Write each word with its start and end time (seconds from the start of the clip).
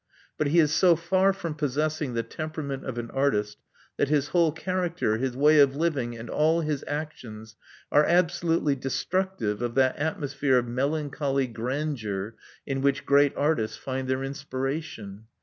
But 0.35 0.47
he 0.47 0.57
is 0.57 0.73
so 0.73 0.95
far 0.95 1.31
from 1.31 1.53
possessing 1.53 2.15
the 2.15 2.23
temperament 2.23 2.83
of 2.85 2.97
an 2.97 3.11
artist, 3.11 3.59
that 3.97 4.07
his 4.09 4.29
whole 4.29 4.51
character, 4.51 5.17
his 5.17 5.37
way 5.37 5.59
of 5.59 5.75
living, 5.75 6.17
and 6.17 6.27
all 6.27 6.61
his 6.61 6.83
actions, 6.87 7.55
are 7.91 8.03
absolutely 8.03 8.75
destructive 8.75 9.61
of 9.61 9.75
that 9.75 9.97
atmosphere 9.97 10.57
of 10.57 10.67
melancholy 10.67 11.45
grandeur 11.45 12.33
in 12.65 12.81
which 12.81 13.05
great 13.05 13.33
artists 13.37 13.77
find 13.77 14.07
their 14.07 14.23
inspiration. 14.23 15.25